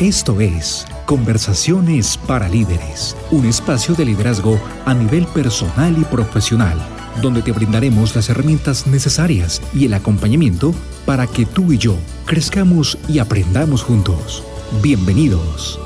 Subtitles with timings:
[0.00, 6.76] Esto es Conversaciones para Líderes, un espacio de liderazgo a nivel personal y profesional,
[7.22, 10.74] donde te brindaremos las herramientas necesarias y el acompañamiento
[11.06, 11.94] para que tú y yo
[12.26, 14.42] crezcamos y aprendamos juntos.
[14.82, 15.78] Bienvenidos.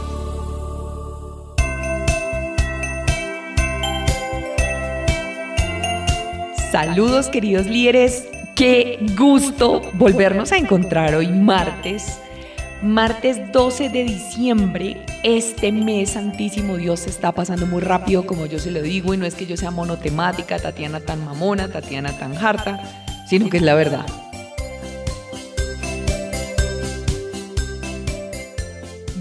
[6.72, 12.20] Saludos queridos líderes, qué gusto volvernos a encontrar hoy martes
[12.82, 18.60] Martes 12 de diciembre, este mes santísimo Dios se está pasando muy rápido como yo
[18.60, 22.36] se lo digo y no es que yo sea monotemática, Tatiana tan mamona, Tatiana tan
[22.36, 22.80] harta,
[23.26, 24.06] sino que es la verdad.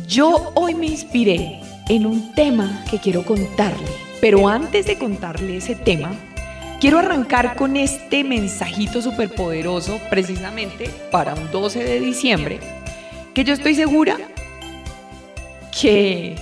[0.08, 3.88] Yo hoy me inspiré en un tema que quiero contarle,
[4.21, 6.11] pero antes de contarle ese tema,
[6.80, 12.59] quiero arrancar con este mensajito superpoderoso precisamente para un 12 de diciembre
[13.37, 14.17] que yo estoy segura
[15.79, 16.35] que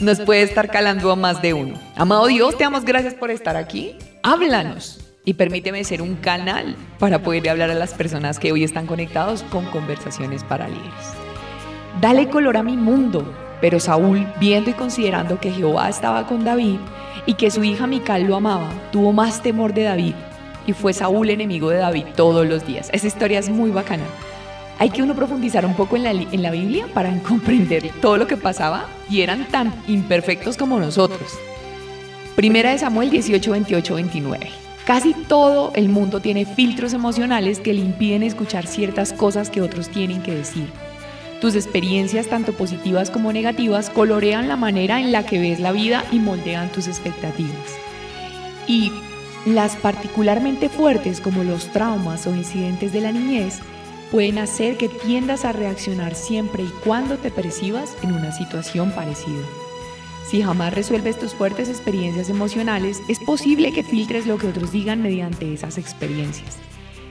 [0.00, 1.78] nos puede estar calando a más de uno.
[1.94, 3.94] Amado Dios, te damos gracias por estar aquí.
[4.24, 8.88] Háblanos y permíteme ser un canal para poder hablar a las personas que hoy están
[8.88, 11.14] conectados con conversaciones para líderes.
[12.00, 13.32] Dale color a mi mundo.
[13.60, 16.78] Pero Saúl, viendo y considerando que Jehová estaba con David
[17.26, 20.14] y que su hija Mical lo amaba, tuvo más temor de David
[20.66, 22.90] y fue Saúl enemigo de David todos los días.
[22.92, 24.02] Esa historia es muy bacana
[24.80, 28.26] hay que uno profundizar un poco en la, en la Biblia para comprender todo lo
[28.26, 31.38] que pasaba y eran tan imperfectos como nosotros.
[32.34, 34.50] Primera de Samuel 18, 28, 29.
[34.86, 39.90] Casi todo el mundo tiene filtros emocionales que le impiden escuchar ciertas cosas que otros
[39.90, 40.66] tienen que decir.
[41.42, 46.04] Tus experiencias, tanto positivas como negativas, colorean la manera en la que ves la vida
[46.10, 47.52] y moldean tus expectativas.
[48.66, 48.90] Y
[49.44, 53.60] las particularmente fuertes, como los traumas o incidentes de la niñez,
[54.10, 59.44] pueden hacer que tiendas a reaccionar siempre y cuando te percibas en una situación parecida.
[60.28, 65.02] Si jamás resuelves tus fuertes experiencias emocionales, es posible que filtres lo que otros digan
[65.02, 66.56] mediante esas experiencias.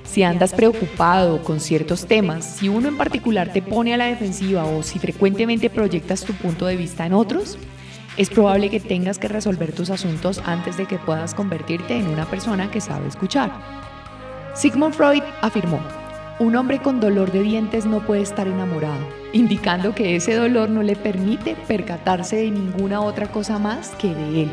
[0.06, 4.66] Si andas preocupado con ciertos temas, si uno en particular te pone a la defensiva
[4.66, 7.58] o si frecuentemente proyectas tu punto de vista en otros,
[8.18, 12.26] es probable que tengas que resolver tus asuntos antes de que puedas convertirte en una
[12.26, 13.52] persona que sabe escuchar.
[14.56, 15.80] Sigmund Freud afirmó,
[16.40, 20.82] un hombre con dolor de dientes no puede estar enamorado, indicando que ese dolor no
[20.84, 24.50] le permite percatarse de ninguna otra cosa más que de él.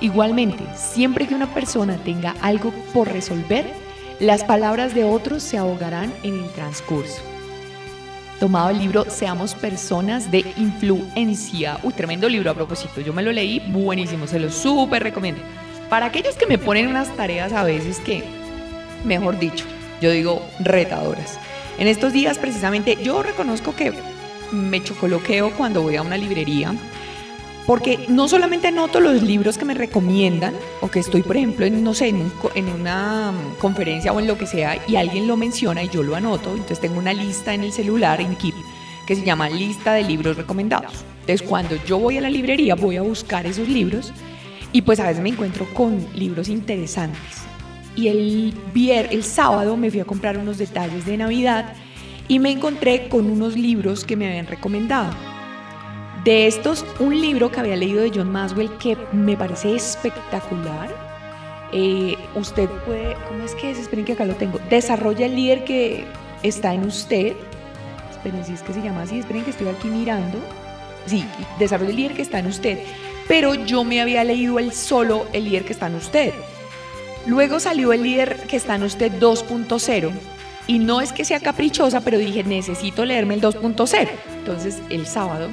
[0.00, 3.64] Igualmente, siempre que una persona tenga algo por resolver,
[4.18, 7.22] las palabras de otros se ahogarán en el transcurso.
[8.40, 11.78] Tomado el libro Seamos Personas de Influencia.
[11.84, 13.00] Uy, tremendo libro a propósito.
[13.00, 15.40] Yo me lo leí, buenísimo, se lo súper recomiendo.
[15.88, 18.24] Para aquellos que me ponen unas tareas a veces que,
[19.04, 19.64] mejor dicho,
[20.00, 21.38] yo digo retadoras.
[21.78, 23.92] En estos días precisamente yo reconozco que
[24.52, 26.74] me chocoloqueo cuando voy a una librería,
[27.66, 31.82] porque no solamente anoto los libros que me recomiendan, o que estoy, por ejemplo, en,
[31.82, 35.82] no sé, en, en, una conferencia o en lo que sea, y alguien lo menciona
[35.82, 38.54] y yo lo anoto, entonces tengo una lista en el celular, en Keep,
[39.06, 41.04] que se llama lista de libros recomendados.
[41.20, 44.12] Entonces cuando yo voy a la librería voy a buscar esos libros,
[44.72, 47.53] y pues a veces me encuentro con libros interesantes
[47.96, 51.74] y el, vier, el sábado me fui a comprar unos detalles de Navidad
[52.28, 55.12] y me encontré con unos libros que me habían recomendado.
[56.24, 60.88] De estos, un libro que había leído de John Maswell que me parece espectacular.
[61.72, 63.78] Eh, usted puede, ¿cómo es que es?
[63.78, 64.58] Esperen que acá lo tengo.
[64.70, 66.04] Desarrolla el líder que
[66.42, 67.34] está en usted.
[68.10, 69.18] Esperen si es que se llama así.
[69.18, 70.38] Esperen que estoy aquí mirando.
[71.04, 71.26] Sí,
[71.58, 72.78] desarrolla el líder que está en usted.
[73.28, 76.32] Pero yo me había leído el solo el líder que está en usted.
[77.26, 80.10] Luego salió el líder que está en usted 2.0
[80.66, 84.08] y no es que sea caprichosa, pero dije, necesito leerme el 2.0.
[84.38, 85.48] Entonces el sábado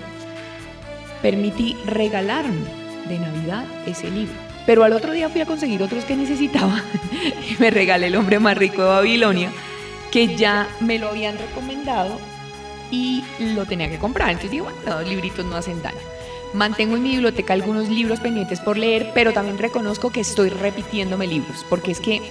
[1.22, 2.66] permití regalarme
[3.08, 4.34] de Navidad ese libro.
[4.66, 6.84] Pero al otro día fui a conseguir otros que necesitaba
[7.50, 9.52] y me regalé El hombre más rico de Babilonia,
[10.12, 12.20] que ya me lo habían recomendado
[12.92, 14.30] y lo tenía que comprar.
[14.30, 15.98] Entonces dije, bueno, los libritos no hacen daño.
[16.54, 21.26] Mantengo en mi biblioteca algunos libros pendientes por leer, pero también reconozco que estoy repitiéndome
[21.26, 22.22] libros, porque es que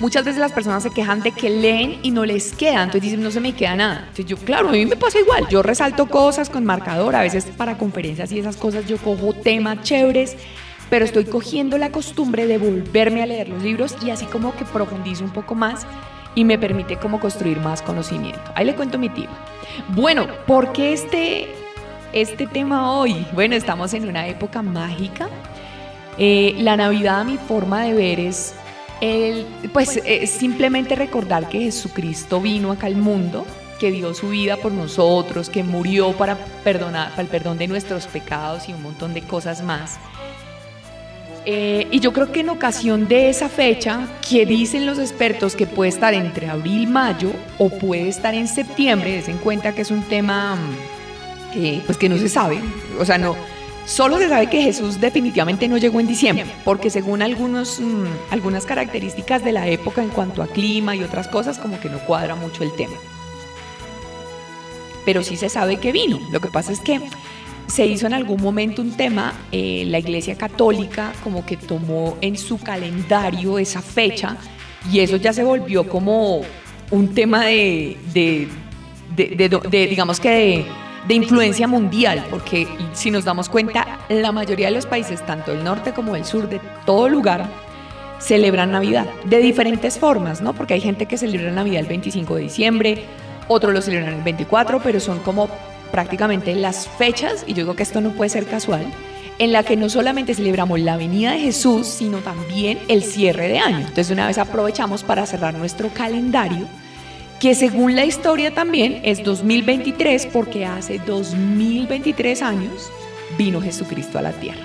[0.00, 3.22] muchas veces las personas se quejan de que leen y no les queda, entonces dicen,
[3.22, 4.00] no se me queda nada.
[4.00, 7.46] Entonces yo, claro, a mí me pasa igual, yo resalto cosas con marcador, a veces
[7.56, 10.36] para conferencias y esas cosas yo cojo temas chéveres,
[10.90, 14.66] pero estoy cogiendo la costumbre de volverme a leer los libros y así como que
[14.66, 15.86] profundizo un poco más
[16.34, 18.42] y me permite como construir más conocimiento.
[18.54, 19.30] Ahí le cuento mi tip.
[19.88, 21.48] Bueno, ¿por qué este
[22.14, 23.26] este tema hoy?
[23.32, 25.28] Bueno, estamos en una época mágica.
[26.16, 28.54] Eh, la Navidad, a mi forma de ver, es
[29.00, 33.44] el, pues simplemente recordar que Jesucristo vino acá al mundo,
[33.80, 38.06] que dio su vida por nosotros, que murió para, perdonar, para el perdón de nuestros
[38.06, 39.98] pecados y un montón de cosas más.
[41.46, 45.66] Eh, y yo creo que en ocasión de esa fecha, que dicen los expertos que
[45.66, 49.82] puede estar entre abril y mayo o puede estar en septiembre, des en cuenta que
[49.82, 50.56] es un tema
[51.86, 52.60] pues que no se sabe,
[52.98, 53.36] o sea, no,
[53.86, 58.64] solo se sabe que Jesús definitivamente no llegó en diciembre, porque según algunos, mm, algunas
[58.64, 62.34] características de la época en cuanto a clima y otras cosas, como que no cuadra
[62.34, 62.96] mucho el tema.
[65.04, 66.18] Pero sí se sabe que vino.
[66.32, 66.98] Lo que pasa es que
[67.66, 72.36] se hizo en algún momento un tema, eh, la Iglesia Católica como que tomó en
[72.36, 74.36] su calendario esa fecha
[74.90, 76.42] y eso ya se volvió como
[76.90, 78.48] un tema de, de,
[79.88, 80.66] digamos que
[81.06, 85.64] de, influencia mundial, porque si nos damos cuenta, la mayoría de los países, tanto el
[85.64, 87.46] norte como el sur, de todo lugar,
[88.18, 90.54] celebran Navidad de diferentes formas, ¿no?
[90.54, 93.04] Porque hay gente que celebra Navidad el 25 de diciembre,
[93.48, 95.48] otros lo celebran el 24, pero son como
[95.90, 98.86] prácticamente las fechas, y yo digo que esto no puede ser casual,
[99.38, 103.58] en la que no solamente celebramos la venida de Jesús, sino también el cierre de
[103.58, 103.78] año.
[103.78, 106.66] Entonces una vez aprovechamos para cerrar nuestro calendario,
[107.40, 112.90] que según la historia también es 2023, porque hace 2023 años
[113.36, 114.60] vino Jesucristo a la tierra.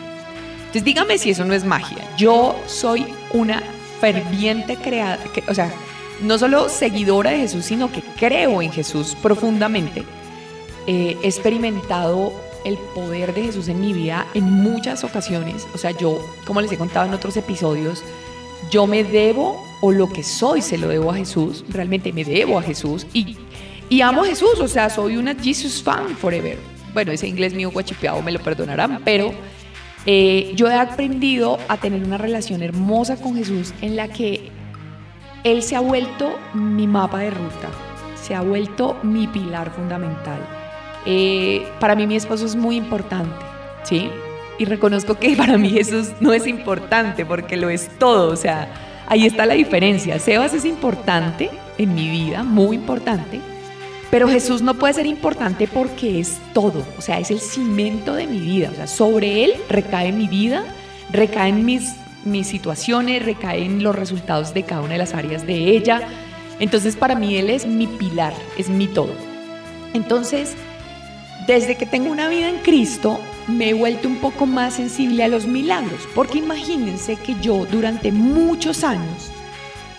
[0.60, 1.98] Entonces dígame si eso no es magia.
[2.18, 3.64] Yo soy una
[4.00, 5.74] ferviente creada, o sea,
[6.22, 10.04] no solo seguidora de Jesús, sino que creo en Jesús profundamente
[10.88, 12.34] he experimentado
[12.66, 15.68] el poder de Jesús en mi vida en muchas ocasiones.
[15.74, 18.04] O sea, yo, como les he contado en otros episodios,
[18.70, 22.60] yo me debo o lo que soy se lo debo a Jesús, realmente me debo
[22.60, 23.38] a Jesús y,
[24.02, 26.58] amo a Jesús, o sea, soy una Jesus fan forever.
[26.94, 29.32] Bueno, ese inglés mío guachipeado me lo perdonarán, pero
[30.06, 34.50] eh, yo he aprendido a tener una relación hermosa con Jesús en la que
[35.44, 37.70] Él se ha vuelto mi mapa de ruta,
[38.16, 40.40] se ha vuelto mi pilar fundamental.
[41.06, 43.46] Eh, para mí mi esposo es muy importante,
[43.84, 44.10] ¿sí?
[44.60, 48.68] Y reconozco que para mí Jesús no es importante porque lo es todo, o sea,
[49.08, 50.20] ahí está la diferencia.
[50.20, 53.40] Sebas es importante en mi vida, muy importante,
[54.12, 58.28] pero Jesús no puede ser importante porque es todo, o sea, es el cimento de
[58.28, 60.66] mi vida, o sea, sobre Él recae mi vida,
[61.10, 61.96] recaen mis,
[62.26, 66.02] mis situaciones, recaen los resultados de cada una de las áreas de ella.
[66.60, 69.14] Entonces, para mí Él es mi pilar, es mi todo.
[69.94, 70.56] Entonces,
[71.48, 75.28] desde que tengo una vida en Cristo, me he vuelto un poco más sensible a
[75.28, 79.32] los milagros, porque imagínense que yo durante muchos años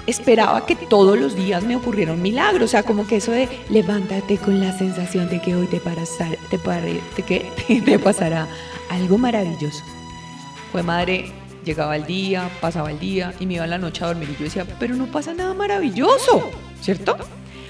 [0.07, 3.49] esperaba que todos los días me ocurriera un milagro, o sea, como que eso de
[3.69, 6.59] levántate con la sensación de que hoy te, te,
[7.81, 8.49] te pasará
[8.89, 9.83] algo maravilloso.
[10.73, 11.33] Fue madre,
[11.65, 14.39] llegaba el día, pasaba el día y me iba a la noche a dormir y
[14.39, 16.51] yo decía, pero no pasa nada maravilloso,
[16.81, 17.17] ¿cierto?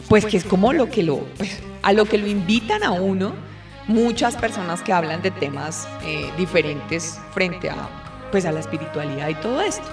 [0.09, 3.50] Pues que es como lo que lo, pues, a lo que lo invitan a uno
[3.87, 7.88] muchas personas que hablan de temas eh, diferentes frente a,
[8.31, 9.87] pues, a la espiritualidad y todo esto.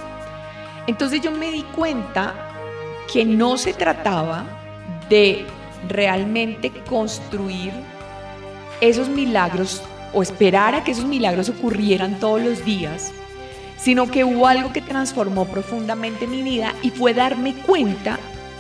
[0.88, 2.34] Entonces yo me di cuenta
[3.12, 4.46] que no se trataba
[5.10, 5.46] de
[5.88, 7.72] realmente construir
[8.82, 9.82] esos milagros
[10.14, 13.12] o esperar a que esos milagros ocurrieran todos los días,
[13.78, 18.18] sino que hubo algo que transformó profundamente mi vida y fue darme cuenta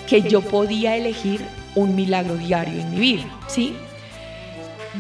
[0.07, 1.45] que yo podía elegir
[1.75, 3.75] un milagro diario en mi vida, ¿sí?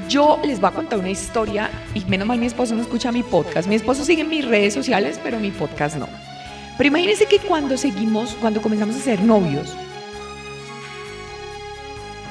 [0.09, 3.23] Yo les voy a contar una historia y menos mal mi esposo no escucha mi
[3.23, 3.67] podcast.
[3.67, 6.07] Mi esposo sigue mis redes sociales, pero mi podcast no.
[6.77, 9.75] Pero imagínense que cuando seguimos, cuando comenzamos a ser novios,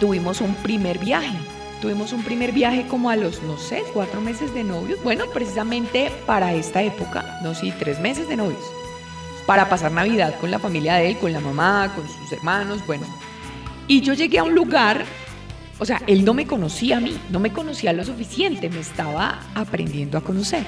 [0.01, 1.37] tuvimos un primer viaje.
[1.83, 5.03] Tuvimos un primer viaje como a los, no sé, cuatro meses de novios.
[5.03, 8.65] Bueno, precisamente para esta época, no sí, tres meses de novios.
[9.47, 13.05] Para pasar Navidad con la familia de él, con la mamá, con sus hermanos, bueno.
[13.87, 15.05] Y yo llegué a un lugar
[15.79, 19.41] o sea, él no me conocía a mí, no me conocía lo suficiente, me estaba
[19.55, 20.65] aprendiendo a conocer.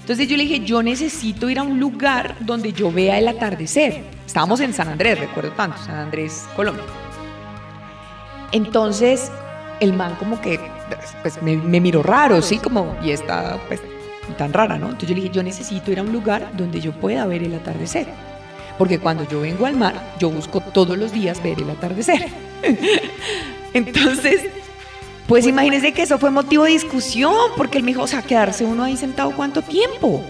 [0.00, 4.04] Entonces yo le dije, yo necesito ir a un lugar donde yo vea el atardecer.
[4.26, 6.84] Estábamos en San Andrés, recuerdo tanto, San Andrés, Colombia.
[8.52, 9.30] Entonces
[9.80, 10.58] el man como que
[11.22, 13.80] pues, me, miró raro, sí, como, y está pues
[14.36, 14.86] tan rara, ¿no?
[14.86, 17.54] Entonces yo le dije, yo necesito ir a un lugar donde yo pueda ver el
[17.54, 18.06] atardecer.
[18.76, 22.28] Porque cuando yo vengo al mar, yo busco todos los días ver el atardecer.
[23.78, 24.42] Entonces,
[25.26, 28.64] pues imagínense que eso fue motivo de discusión, porque él me dijo, o sea, quedarse
[28.64, 30.24] uno ahí sentado cuánto tiempo.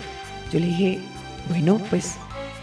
[0.53, 0.99] Yo le dije,
[1.49, 2.17] bueno, pues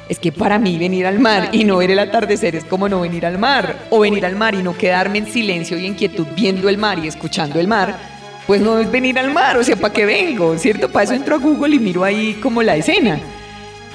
[0.10, 3.02] es que para mí venir al mar y no ver el atardecer es como no
[3.02, 6.28] venir al mar, o venir al mar y no quedarme en silencio y en quietud
[6.36, 7.98] viendo el mar y escuchando el mar,
[8.46, 10.56] pues no es venir al mar, o sea, ¿para qué vengo?
[10.60, 10.92] ¿Cierto?
[10.92, 13.20] Para eso entro a Google y miro ahí como la escena.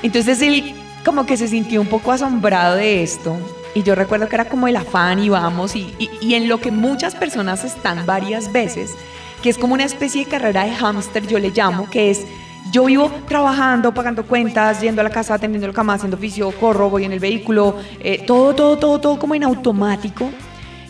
[0.03, 3.39] Entonces él como que se sintió un poco asombrado de esto
[3.75, 6.71] Y yo recuerdo que era como el afán y vamos, y, y, en lo que
[6.71, 8.95] muchas personas están varias veces,
[9.43, 12.27] que es como una especie de carrera de hámster, yo le llamo, que es
[12.71, 16.91] yo vivo trabajando, pagando cuentas, yendo a la casa, atendiendo la cama, haciendo oficio, corro,
[16.91, 20.31] voy en el vehículo, eh, todo, todo, todo, todo como en automático.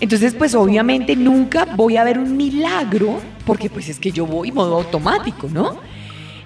[0.00, 4.50] Entonces, pues obviamente nunca voy a ver un milagro, porque pues es que yo voy
[4.50, 5.78] modo automático, ¿no?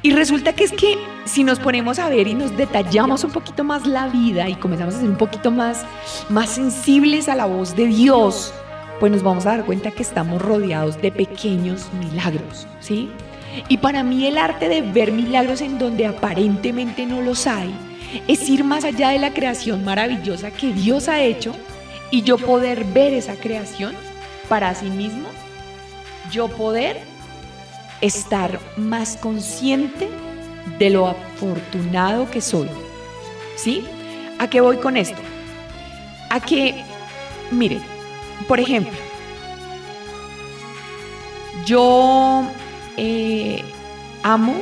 [0.04, 3.64] Y resulta que es que si nos ponemos a ver y nos detallamos un poquito
[3.64, 5.86] más la vida y comenzamos a ser un poquito más,
[6.28, 8.52] más sensibles a la voz de Dios,
[9.00, 13.08] pues nos vamos a dar cuenta que estamos rodeados de pequeños milagros, ¿sí?
[13.70, 17.74] Y para mí el arte de ver milagros en donde aparentemente no los hay
[18.28, 21.56] es ir más allá de la creación maravillosa que Dios ha hecho
[22.10, 23.94] y yo poder ver esa creación
[24.50, 25.30] para sí mismo,
[26.30, 27.13] yo poder
[28.00, 30.08] estar más consciente
[30.78, 32.68] de lo afortunado que soy.
[33.56, 33.84] ¿Sí?
[34.38, 35.20] ¿A qué voy con esto?
[36.30, 36.82] A que,
[37.50, 37.80] mire,
[38.48, 38.92] por ejemplo,
[41.64, 42.44] yo
[42.96, 43.62] eh,
[44.22, 44.54] amo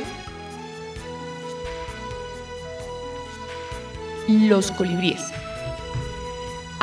[4.27, 5.21] los colibríes.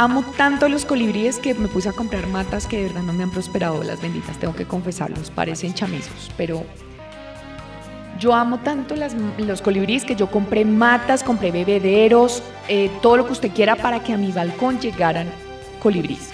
[0.01, 3.23] Amo tanto los colibríes que me puse a comprar matas que de verdad no me
[3.23, 6.65] han prosperado las benditas, tengo que confesarlos, parecen chamizos, pero
[8.19, 13.33] yo amo tanto los colibríes que yo compré matas, compré bebederos, eh, todo lo que
[13.33, 15.27] usted quiera para que a mi balcón llegaran
[15.83, 16.31] colibríes.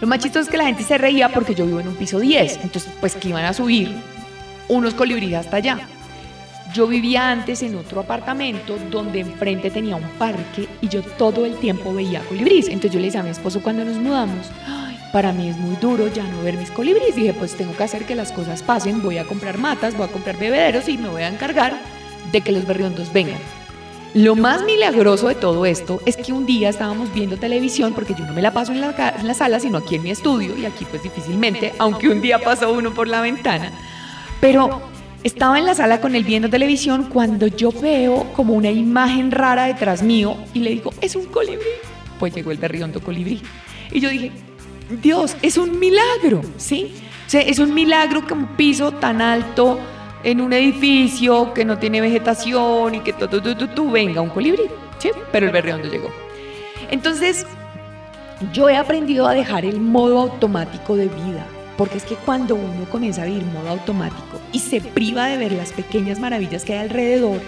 [0.00, 2.18] Lo más chistoso es que la gente se reía porque yo vivo en un piso
[2.18, 3.94] 10, entonces pues que iban a subir
[4.66, 5.78] unos colibríes hasta allá.
[6.74, 11.54] Yo vivía antes en otro apartamento donde enfrente tenía un parque y yo todo el
[11.54, 12.66] tiempo veía colibríes.
[12.66, 14.48] Entonces yo le decía a mi esposo cuando nos mudamos,
[15.12, 17.14] para mí es muy duro ya no ver mis colibríes.
[17.14, 20.10] Dije, pues tengo que hacer que las cosas pasen, voy a comprar matas, voy a
[20.10, 21.78] comprar bebederos y me voy a encargar
[22.32, 23.38] de que los berriondos vengan.
[24.12, 28.26] Lo más milagroso de todo esto es que un día estábamos viendo televisión, porque yo
[28.26, 30.66] no me la paso en la, en la sala, sino aquí en mi estudio, y
[30.66, 33.70] aquí pues difícilmente, aunque un día pasó uno por la ventana,
[34.40, 34.93] pero
[35.24, 39.64] estaba en la sala con él viendo televisión cuando yo veo como una imagen rara
[39.64, 41.64] detrás mío y le digo, es un colibrí.
[42.18, 43.40] Pues llegó el berriondo colibrí.
[43.90, 44.30] Y yo dije,
[45.02, 46.94] Dios, es un milagro, ¿sí?
[47.26, 49.80] O sea, es un milagro que un piso tan alto
[50.22, 54.64] en un edificio que no tiene vegetación y que todo, todo, todo, venga un colibrí,
[54.98, 55.10] ¿sí?
[55.32, 56.10] Pero el berriondo llegó.
[56.90, 57.46] Entonces,
[58.52, 62.84] yo he aprendido a dejar el modo automático de vida porque es que cuando uno
[62.90, 66.80] comienza a vivir modo automático y se priva de ver las pequeñas maravillas que hay
[66.80, 67.40] alrededor,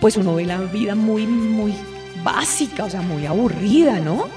[0.00, 1.74] pues uno ve la vida muy, muy
[2.22, 4.28] básica, o sea, muy aburrida, ¿no?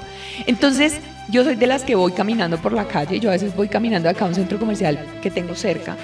[0.46, 3.68] Entonces, yo soy de las que voy caminando por la calle, yo a veces voy
[3.68, 5.96] caminando acá a un centro comercial que tengo cerca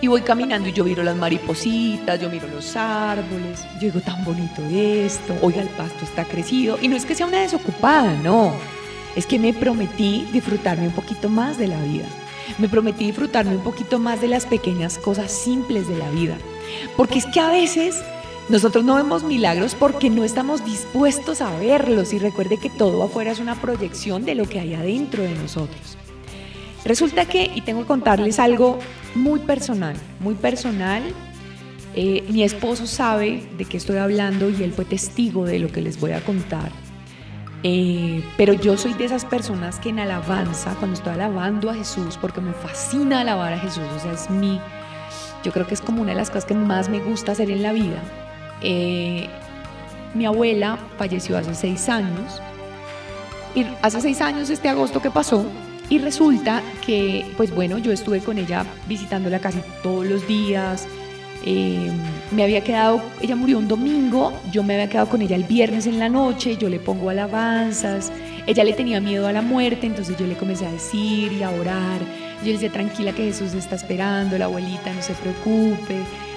[0.00, 4.24] y voy caminando y yo miro las maripositas, yo miro los árboles, yo digo tan
[4.24, 8.54] bonito esto, oiga el pasto está crecido y no es que sea una desocupada, no,
[9.14, 12.06] es que me prometí disfrutarme un poquito más de la vida.
[12.58, 16.36] Me prometí disfrutarme un poquito más de las pequeñas cosas simples de la vida.
[16.96, 18.02] Porque es que a veces
[18.48, 23.30] nosotros no vemos milagros porque no estamos dispuestos a verlos y recuerde que todo afuera
[23.30, 25.96] es una proyección de lo que hay adentro de nosotros.
[26.84, 28.78] Resulta que, y tengo que contarles algo
[29.14, 31.02] muy personal, muy personal,
[31.94, 35.80] eh, mi esposo sabe de qué estoy hablando y él fue testigo de lo que
[35.80, 36.70] les voy a contar.
[37.62, 42.16] Eh, pero yo soy de esas personas que en alabanza, cuando estoy alabando a Jesús,
[42.18, 44.58] porque me fascina alabar a Jesús, o sea, es mi,
[45.44, 47.62] yo creo que es como una de las cosas que más me gusta hacer en
[47.62, 48.02] la vida.
[48.62, 49.28] Eh,
[50.14, 52.40] mi abuela falleció hace seis años,
[53.54, 55.44] y hace seis años este agosto que pasó,
[55.90, 60.86] y resulta que, pues bueno, yo estuve con ella visitándola casi todos los días,
[61.44, 61.90] eh,
[62.30, 65.86] me había quedado, ella murió un domingo, yo me había quedado con ella el viernes
[65.86, 68.12] en la noche, yo le pongo alabanzas,
[68.46, 71.50] ella le tenía miedo a la muerte, entonces yo le comencé a decir y a
[71.50, 72.00] orar,
[72.40, 75.96] yo le decía tranquila que Jesús está esperando, la abuelita no se preocupe,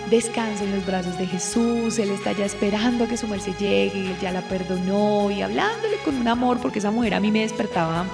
[0.10, 4.08] descanse en los brazos de Jesús, Él está ya esperando a que su muerte llegue,
[4.08, 7.42] Él ya la perdonó y hablándole con un amor, porque esa mujer a mí me
[7.42, 8.06] despertaba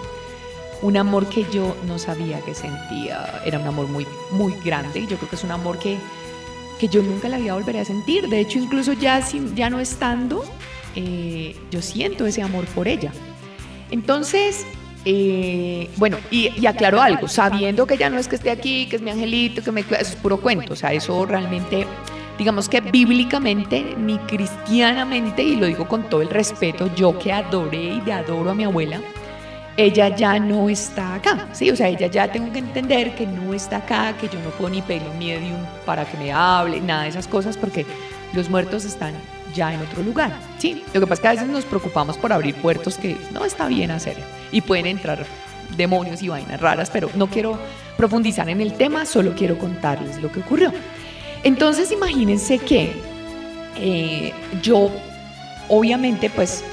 [0.82, 5.18] un amor que yo no sabía que sentía, era un amor muy, muy grande, yo
[5.18, 5.98] creo que es un amor que
[6.80, 8.28] que yo nunca la vida volveré a sentir.
[8.30, 9.22] De hecho, incluso ya,
[9.54, 10.44] ya no estando,
[10.96, 13.12] eh, yo siento ese amor por ella.
[13.92, 14.66] Entonces,
[15.06, 19.02] eh, bueno, y, aclaro algo, sabiendo que ya no es que esté aquí, que es
[19.02, 21.88] mi angelito, que me eso es puro cuento, o sea, eso realmente,
[22.38, 27.96] digamos que bíblicamente ni cristianamente, y lo digo con todo el respeto, yo que adoré
[27.96, 29.02] y de adoro a mi abuela,
[29.78, 31.70] ella ya no está acá, ¿sí?
[31.72, 34.70] O sea, ella ya tengo que entender que no está acá, que yo no puedo
[34.70, 37.86] ni pedirle un medium para que me hable, nada de esas cosas, porque
[38.34, 39.14] los muertos están
[39.54, 40.32] ya en otro lugar.
[40.58, 43.46] Sí, lo que pasa es que a veces nos preocupamos por abrir puertos que no
[43.46, 44.18] está bien hacer
[44.52, 45.26] y pueden entrar
[45.76, 47.58] demonios y vainas raras, pero no quiero
[47.98, 50.72] profundizar en el tema, solo quiero contarles lo que ocurrió.
[51.44, 52.94] Entonces imagínense que
[53.78, 54.92] eh, yo
[55.70, 56.64] obviamente pues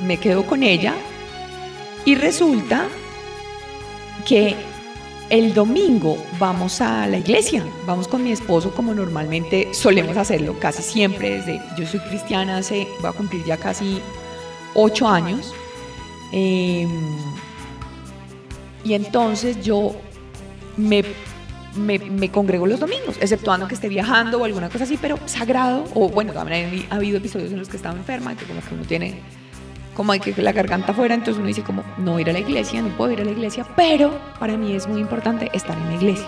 [0.00, 0.94] me quedo con ella
[2.04, 2.86] y resulta
[4.26, 4.56] que
[5.30, 10.82] el domingo vamos a la iglesia, vamos con mi esposo como normalmente solemos hacerlo, casi
[10.82, 14.00] siempre desde, yo soy cristiana hace, voy a cumplir ya casi
[14.74, 15.54] ocho años.
[16.32, 16.90] Em,
[18.84, 19.94] y entonces yo
[20.76, 21.04] me,
[21.76, 26.08] me, congrego los domingos, exceptuando que esté viajando o alguna cosa así, pero sagrado, o
[26.08, 29.20] bueno, también ha habido episodios en los que estaba enferma, que como que uno tiene
[29.94, 32.80] como hay que la garganta fuera, entonces uno dice como, no ir a la iglesia,
[32.82, 35.94] no puedo ir a la iglesia, pero para mí es muy importante estar en la
[35.94, 36.26] iglesia.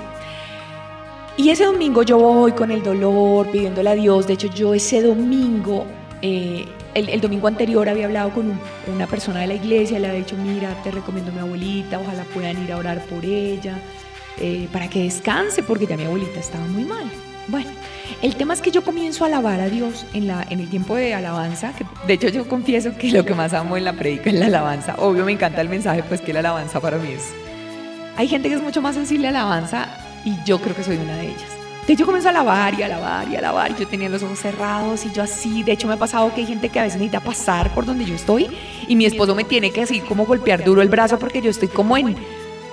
[1.37, 5.03] Y ese domingo yo voy con el dolor, pidiéndole a Dios, de hecho yo ese
[5.03, 5.85] domingo,
[6.23, 8.59] eh, el, domingo anterior había hablado con
[8.95, 12.23] una persona de la iglesia, le había dicho, mira, te recomiendo a mi abuelita, ojalá
[12.33, 13.79] puedan ir a orar por ella,
[14.39, 17.11] eh, para que descanse, porque ya mi abuelita estaba muy mal.
[17.49, 17.71] Bueno,
[18.23, 20.97] el tema es que yo comienzo a alabar a Dios en, la, en el tiempo
[20.97, 21.73] de alabanza,
[22.07, 24.95] de hecho yo confieso que lo que más amo en la predica es la alabanza.
[24.99, 27.33] Obvio me encanta el mensaje, pues que la alabanza para mí es...
[28.17, 29.89] Hay gente que es mucho más sensible a la alabanza
[30.25, 31.51] y yo creo que soy una de ellas.
[31.87, 35.05] De hecho comienzo a alabar y alabar y alabar y yo tenía los ojos cerrados
[35.05, 37.21] y yo así, de hecho me ha pasado que hay gente que a veces necesita
[37.21, 38.49] pasar por donde yo estoy
[38.89, 41.69] y mi esposo me tiene que así como golpear duro el brazo porque yo estoy
[41.69, 42.17] como en,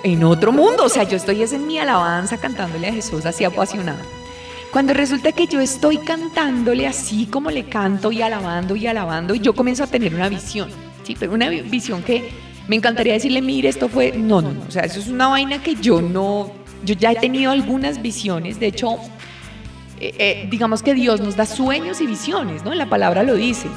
[0.02, 3.44] en otro mundo, o sea, yo estoy es en mi alabanza cantándole a Jesús así
[3.44, 4.02] apasionada.
[4.72, 9.40] Cuando resulta que yo estoy cantándole así como le canto y alabando y alabando, y
[9.40, 10.70] yo comienzo a tener una visión,
[11.02, 11.14] ¿sí?
[11.20, 12.30] Pero una visión que
[12.68, 15.62] me encantaría decirle, mire, esto fue, no, no, no, o sea, eso es una vaina
[15.62, 16.52] que yo no,
[16.86, 18.96] yo ya he tenido algunas visiones, de hecho,
[20.00, 22.72] eh, eh, digamos que Dios nos da sueños y visiones, ¿no?
[22.72, 23.68] La palabra lo dice.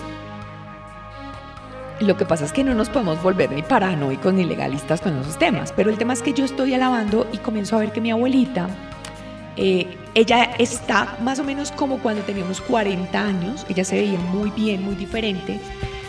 [1.99, 5.37] Lo que pasa es que no nos podemos volver ni paranoicos ni legalistas con esos
[5.37, 8.11] temas, pero el tema es que yo estoy alabando y comienzo a ver que mi
[8.11, 8.69] abuelita
[9.57, 14.49] eh, ella está más o menos como cuando teníamos 40 años, ella se veía muy
[14.51, 15.59] bien, muy diferente.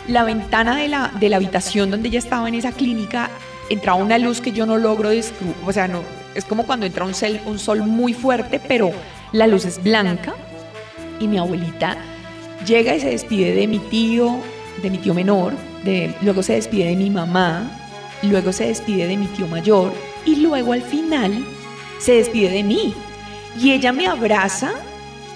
[0.07, 3.29] La ventana de la, de la habitación donde ella estaba en esa clínica
[3.69, 6.01] entraba una luz que yo no logro descubrir, o sea, no,
[6.35, 7.13] es como cuando entra un,
[7.45, 8.91] un sol muy fuerte, pero
[9.33, 10.33] la luz es blanca
[11.19, 11.97] y mi abuelita
[12.65, 14.39] llega y se despide de mi tío,
[14.81, 15.53] de mi tío menor,
[16.21, 17.69] luego se despide de mi mamá,
[18.23, 19.93] luego se despide de mi tío mayor
[20.25, 21.45] y luego al final
[21.99, 22.93] se despide de mí.
[23.59, 24.71] Y ella me abraza,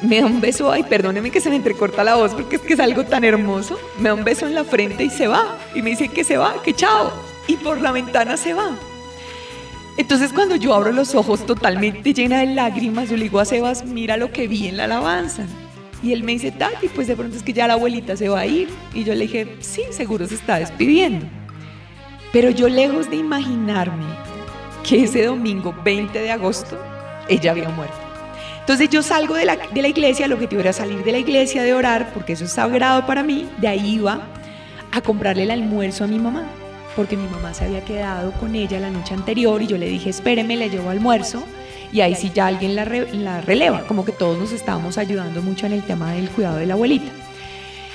[0.01, 2.73] me da un beso, ay, perdóneme que se me entrecorta la voz porque es que
[2.73, 3.79] es algo tan hermoso.
[3.99, 5.57] Me da un beso en la frente y se va.
[5.75, 7.11] Y me dice que se va, que chao.
[7.47, 8.71] Y por la ventana se va.
[9.97, 13.85] Entonces cuando yo abro los ojos totalmente llena de lágrimas, yo le digo a Sebas,
[13.85, 15.45] mira lo que vi en la alabanza.
[16.01, 18.39] Y él me dice, Tati, pues de pronto es que ya la abuelita se va
[18.39, 18.69] a ir.
[18.93, 21.25] Y yo le dije, sí, seguro se está despidiendo.
[22.31, 24.05] Pero yo lejos de imaginarme
[24.83, 26.79] que ese domingo 20 de agosto
[27.27, 28.00] ella había muerto.
[28.61, 31.63] Entonces yo salgo de la, de la iglesia, el objetivo era salir de la iglesia
[31.63, 34.21] de orar, porque eso es sagrado para mí, de ahí iba
[34.91, 36.45] a comprarle el almuerzo a mi mamá,
[36.95, 40.09] porque mi mamá se había quedado con ella la noche anterior y yo le dije,
[40.09, 41.43] espéreme, le llevo almuerzo
[41.91, 45.65] y ahí sí ya alguien la, la releva, como que todos nos estábamos ayudando mucho
[45.65, 47.11] en el tema del cuidado de la abuelita.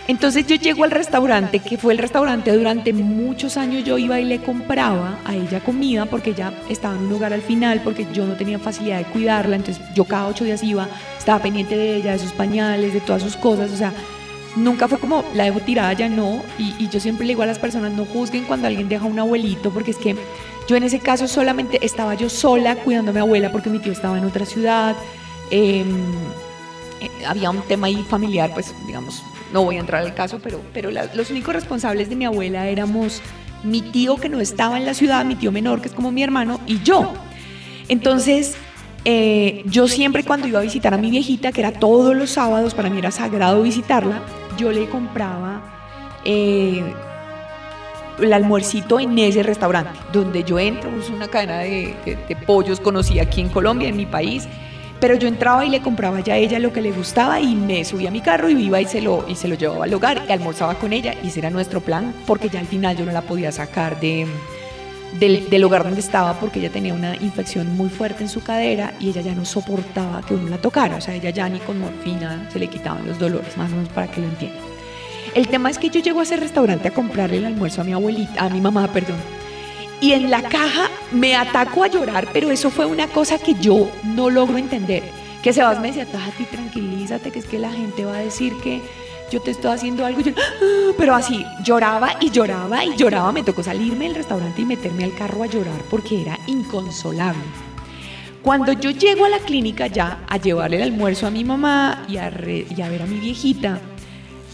[0.09, 4.25] Entonces yo llego al restaurante, que fue el restaurante durante muchos años yo iba y
[4.25, 8.25] le compraba a ella comida porque ella estaba en un lugar al final, porque yo
[8.25, 10.89] no tenía facilidad de cuidarla, entonces yo cada ocho días iba,
[11.19, 13.93] estaba pendiente de ella, de sus pañales, de todas sus cosas, o sea,
[14.55, 17.59] nunca fue como la dejo tirada, ya no, y, yo siempre le digo a las
[17.59, 20.15] personas, no juzguen cuando alguien deja un abuelito, porque es que
[20.69, 23.93] yo en ese caso solamente estaba yo sola cuidando a mi abuela porque mi tío
[23.93, 24.97] estaba en otra ciudad.
[25.53, 25.87] Em,
[27.01, 30.61] eh, había un tema ahí familiar, pues digamos, no voy a entrar al caso, pero,
[30.73, 33.23] pero los únicos responsables de mi abuela éramos
[33.63, 36.23] mi tío que no estaba en la ciudad, mi tío menor que es como mi
[36.23, 37.13] hermano y yo.
[37.89, 38.57] Entonces,
[39.05, 42.75] eh, yo siempre cuando iba a visitar a mi viejita, que era todos los sábados,
[42.75, 44.21] para mí era sagrado visitarla,
[44.59, 45.63] yo le compraba
[46.25, 46.83] eh,
[48.21, 53.23] el almuercito en ese restaurante, donde yo entro, es una cadena de, de pollos conocida
[53.23, 54.49] aquí en Colombia, en mi país,
[55.01, 57.85] pero yo entraba y le compraba ya a ella lo que le gustaba y me
[57.85, 60.23] subía a mi carro y iba y se lo, y se lo llevaba al hogar
[60.29, 63.13] y almorzaba con ella y ese era nuestro plan porque ya al final yo no
[63.13, 64.27] la podía sacar de,
[65.19, 68.95] del, del, hogar donde estaba porque ella tenía una infección muy fuerte en su cadera
[68.99, 71.79] y ella ya no soportaba que uno la tocara, o sea, ella ya ni con
[71.79, 74.63] morfina se le quitaban los dolores, más o menos para que lo entiendan.
[75.35, 77.93] El tema es que yo llego a ese restaurante a comprarle el almuerzo a mi
[77.93, 79.17] abuelita, a mi mamá, perdón,
[80.01, 83.89] y en la caja me ataco a llorar, pero eso fue una cosa que yo
[84.05, 85.03] no logro entender.
[85.43, 88.83] que Sebas me decía, Tati, tranquilízate, que es que la gente va a decir que
[89.31, 90.21] yo te estoy haciendo algo.
[90.37, 93.33] Ah", pero así, lloraba y lloraba y lloraba.
[93.33, 97.43] Me tocó salirme del restaurante y meterme al carro a llorar porque era inconsolable.
[98.43, 102.17] Cuando yo llego a la clínica ya a llevarle el almuerzo a mi mamá y
[102.19, 103.81] a, y a ver a mi viejita,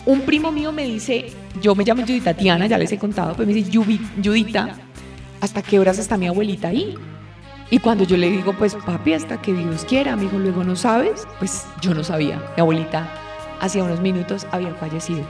[0.07, 1.27] un primo mío me dice,
[1.61, 3.71] yo me llamo Judita Tatiana, ya les he contado, pero me dice,
[4.25, 4.79] Judita,
[5.43, 6.95] ¿hasta qué horas está mi abuelita ahí?
[7.69, 11.27] Y cuando yo le digo, pues papi, hasta que Dios quiera, dijo, luego no sabes,
[11.39, 12.37] pues yo no sabía.
[12.57, 13.11] Mi abuelita
[13.61, 15.23] hacía unos minutos había fallecido.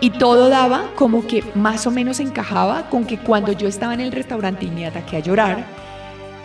[0.00, 4.00] Y todo daba como que más o menos encajaba con que cuando yo estaba en
[4.00, 5.64] el restaurante y me ataqué a llorar,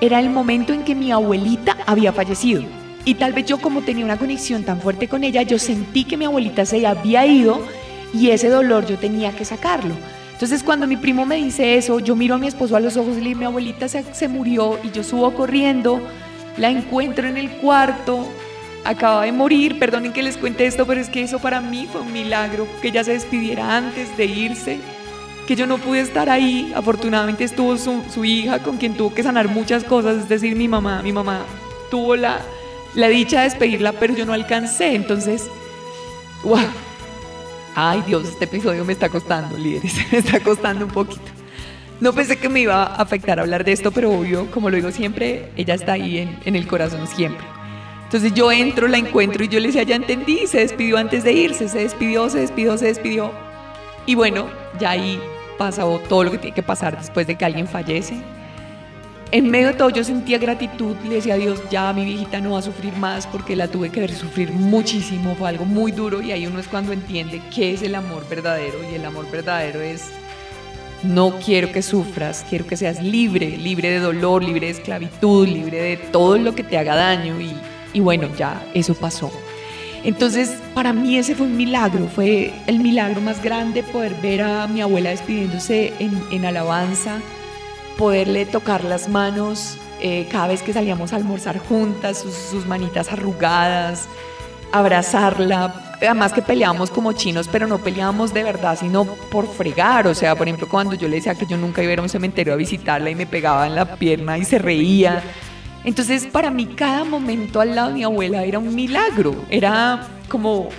[0.02, 2.62] era el momento en que mi abuelita había fallecido.
[3.06, 6.18] Y tal vez yo como tenía una conexión tan fuerte con ella, yo sentí que
[6.18, 7.60] mi abuelita se había ido
[8.14, 9.96] y ese dolor yo tenía que sacarlo.
[10.40, 13.18] Entonces cuando mi primo me dice eso, yo miro a mi esposo a los ojos
[13.18, 16.02] y le digo, mi abuelita se, se murió y yo subo corriendo,
[16.56, 18.26] la encuentro en el cuarto,
[18.86, 22.00] acaba de morir, perdonen que les cuente esto, pero es que eso para mí fue
[22.00, 24.80] un milagro, que ella se despidiera antes de irse,
[25.46, 29.24] que yo no pude estar ahí, afortunadamente estuvo su, su hija con quien tuvo que
[29.24, 31.42] sanar muchas cosas, es decir, mi mamá, mi mamá
[31.92, 32.40] tuvo la,
[32.96, 35.50] la dicha de despedirla, pero yo no alcancé, entonces,
[36.46, 36.89] wow
[37.76, 41.22] Ay Dios, este episodio me está costando, líderes, me está costando un poquito.
[42.00, 44.92] No pensé que me iba a afectar hablar de esto, pero obvio, como lo digo
[44.92, 47.46] siempre, ella está ahí en, el corazón siempre.
[48.06, 51.34] Entonces yo entro, la encuentro y yo le decía, ya entendí, se despidió antes de
[51.34, 53.32] irse, se despidió, se despidió, se despidió.
[54.06, 54.48] Y bueno,
[54.80, 55.22] ya ahí
[55.58, 58.24] pasó todo lo que tiene que pasar después de que alguien fallece
[59.32, 62.52] en medio de todo yo sentía gratitud, le decía a Dios, ya mi viejita no
[62.52, 66.22] va a sufrir más porque la tuve que ver sufrir muchísimo, fue algo muy duro
[66.22, 69.82] y ahí uno es cuando entiende qué es el amor verdadero y el amor verdadero
[69.82, 70.06] es,
[71.04, 75.80] no quiero que sufras, quiero que seas libre, libre de dolor, libre de esclavitud, libre
[75.80, 77.36] de todo lo que te haga daño
[77.94, 79.32] y, bueno, ya eso pasó.
[80.04, 84.66] Entonces, para mí ese fue un milagro, fue el milagro más grande poder ver a
[84.68, 87.20] mi abuela despidiéndose en alabanza
[88.00, 94.08] poderle tocar las manos eh, cada vez que salíamos a almorzar juntas, sus, manitas arrugadas,
[94.72, 95.74] abrazarla.
[95.98, 100.08] Además que peleábamos como chinos, pero no peleábamos de verdad, sino por fregar.
[100.08, 102.04] O sea, por ejemplo, cuando yo le decía que yo nunca iba a ir a
[102.04, 105.22] un cementerio a visitarla y me pegaba en la pierna y se reía.
[105.84, 109.36] Entonces, para mí, cada momento al lado de mi abuela era un milagro.
[109.50, 110.70] Era como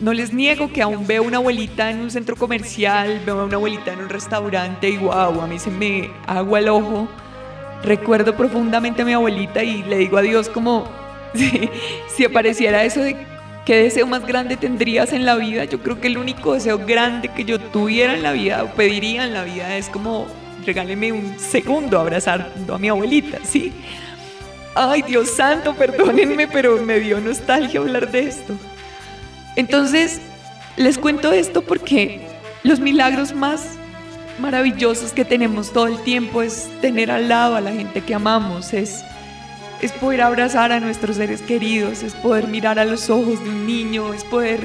[0.00, 3.56] no les niego que aún veo una abuelita en un centro comercial, veo a una
[3.56, 7.08] abuelita en un restaurante y wow, a mí se me agua el ojo.
[7.82, 10.88] Recuerdo profundamente a mi abuelita y le digo a Dios como
[11.34, 11.70] si,
[12.14, 13.16] si apareciera eso de
[13.64, 15.64] qué deseo más grande tendrías en la vida.
[15.64, 19.24] Yo creo que el único deseo grande que yo tuviera en la vida o pediría
[19.24, 20.26] en la vida es como
[20.66, 23.72] regáleme un segundo abrazando a mi abuelita, ¿sí?
[24.74, 28.54] Ay, Dios santo, perdónenme, pero me dio nostalgia hablar de esto.
[29.56, 30.20] Entonces,
[30.76, 32.20] les cuento esto porque
[32.62, 33.62] los milagros más
[34.38, 38.74] maravillosos que tenemos todo el tiempo es tener al lado a la gente que amamos,
[38.74, 39.02] es,
[39.80, 43.66] es poder abrazar a nuestros seres queridos, es poder mirar a los ojos de un
[43.66, 44.60] niño, es poder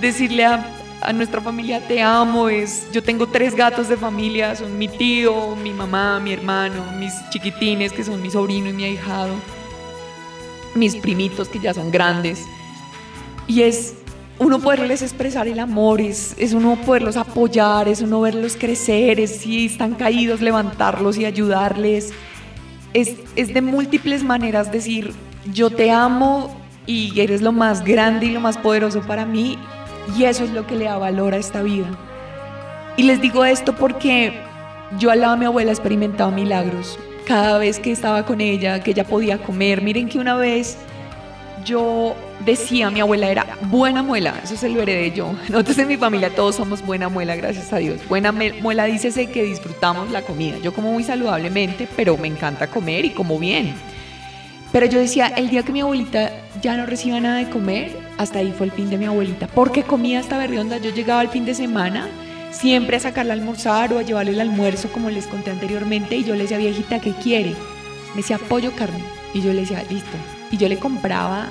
[0.00, 0.66] decirle a,
[1.02, 5.56] a nuestra familia te amo, es yo tengo tres gatos de familia, son mi tío,
[5.56, 9.34] mi mamá, mi hermano, mis chiquitines que son mi sobrino y mi ahijado,
[10.74, 12.42] mis primitos que ya son grandes.
[13.46, 13.94] Y es
[14.38, 19.36] uno poderles expresar el amor, es, es, uno poderlos apoyar, es uno verlos crecer, es
[19.36, 22.12] si están caídos, levantarlos y ayudarles.
[22.92, 25.12] Es, es de múltiples maneras decir,
[25.52, 29.58] yo te amo y eres lo más grande y lo más poderoso para mí
[30.16, 31.86] y eso es lo que le da valor a esta vida.
[32.96, 34.34] Y les digo esto porque
[34.98, 36.98] yo al lado de mi abuela he experimentado milagros.
[37.26, 40.76] Cada vez que estaba con ella, que ella podía comer, miren que una vez
[41.64, 45.32] yo decía, mi abuela era buena muela, eso se lo heredé yo.
[45.48, 48.00] Nosotros en mi familia todos somos buena muela, gracias a Dios.
[48.08, 50.58] Buena muela dícese que disfrutamos la comida.
[50.58, 53.74] Yo como muy saludablemente, pero me encanta comer y como bien.
[54.72, 58.38] Pero yo decía, el día que mi abuelita ya no reciba nada de comer, hasta
[58.38, 59.46] ahí fue el fin de mi abuelita.
[59.46, 62.08] Porque comía hasta berrionda, yo llegaba el fin de semana
[62.52, 66.24] siempre a sacarla a almorzar o a llevarle el almuerzo, como les conté anteriormente, y
[66.24, 67.50] yo le decía, viejita, ¿qué quiere?
[68.10, 69.02] Me decía, pollo, carne.
[69.34, 70.16] Y yo le decía, listo.
[70.52, 71.48] Y yo le compraba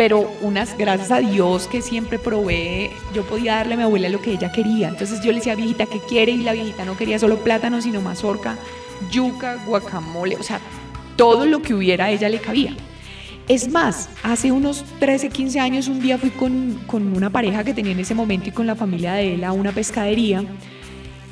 [0.00, 4.22] pero unas, gracias a Dios que siempre provee, yo podía darle a mi abuela lo
[4.22, 4.88] que ella quería.
[4.88, 6.32] Entonces yo le decía, viejita, ¿qué quiere?
[6.32, 8.56] Y la viejita no quería solo plátano, sino mazorca,
[9.10, 10.58] yuca, guacamole, o sea,
[11.16, 12.74] todo lo que hubiera a ella le cabía.
[13.46, 17.74] Es más, hace unos 13, 15 años un día fui con, con una pareja que
[17.74, 20.44] tenía en ese momento y con la familia de él a una pescadería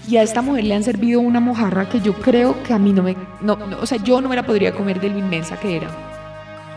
[0.07, 2.93] y a esta mujer le han servido una mojarra que yo creo que a mí
[2.93, 5.77] no me, no, o sea, yo no me la podría comer de lo inmensa que
[5.77, 6.08] era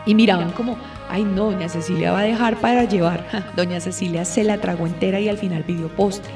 [0.05, 0.77] Y miraban como,
[1.09, 3.25] ay no, doña Cecilia va a dejar para llevar.
[3.55, 6.31] doña Cecilia se la tragó entera y al final pidió postre.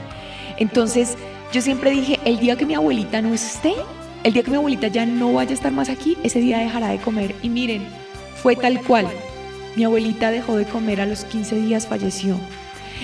[0.58, 1.18] Entonces
[1.52, 3.74] yo siempre dije, el día que mi abuelita no esté,
[4.24, 6.90] el día que mi abuelita ya no vaya a estar más aquí, ese día dejará
[6.90, 7.36] de comer.
[7.42, 7.86] Y miren,
[8.36, 9.08] fue tal cual.
[9.76, 12.38] Mi abuelita dejó de comer a los 15 días, falleció.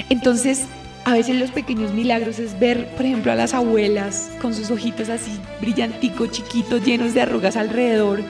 [0.10, 0.66] Entonces,
[1.06, 5.10] a veces los pequeños milagros es ver, por ejemplo, a las abuelas con sus ojitos
[5.10, 8.22] así brillanticos, chiquitos, llenos de arrugas alrededor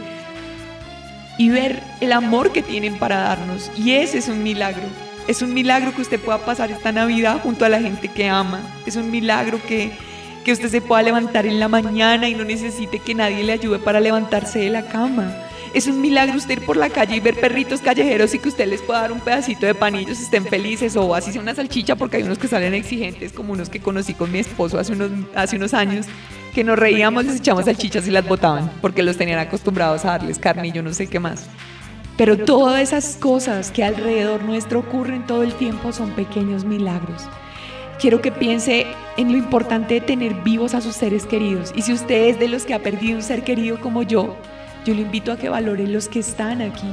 [1.38, 3.72] y ver el amor que tienen para darnos.
[3.78, 4.84] Y ese es un milagro.
[5.28, 8.62] Es un milagro que usted pueda pasar esta Navidad junto a la gente que ama.
[8.86, 9.92] Es un milagro que
[10.44, 13.80] que usted se pueda levantar en la mañana y no necesite que nadie le ayude
[13.80, 15.36] para levantarse de la cama.
[15.74, 18.68] Es un milagro usted ir por la calle y ver perritos callejeros y que usted
[18.68, 21.56] les pueda dar un pedacito de pan y ellos estén felices o así sea una
[21.56, 24.92] salchicha porque hay unos que salen exigentes como unos que conocí con mi esposo hace
[24.92, 26.08] unos, hace unos años
[26.52, 30.40] que nos reíamos, les echamos salchichas y las botaban porque los tenían acostumbrados a darles
[30.40, 31.48] carne y yo no sé qué más.
[32.18, 37.28] Pero todas esas cosas que alrededor nuestro ocurren todo el tiempo son pequeños milagros
[38.02, 41.72] quiero que piense en lo importante de tener vivos a sus seres queridos.
[41.76, 44.36] Y si usted es de los que ha perdido un ser querido como yo,
[44.84, 46.88] yo le invito a que valore los que están aquí.